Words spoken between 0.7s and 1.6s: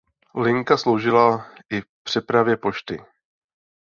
sloužila